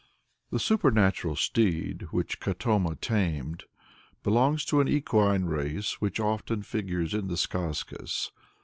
[0.49, 3.65] The supernatural steed which Katoma tamed
[4.23, 8.31] belongs to an equine race which often figures in the Skazkas.